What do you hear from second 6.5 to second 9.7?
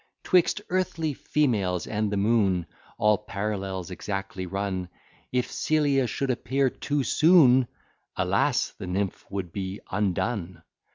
too soon, Alas, the nymph would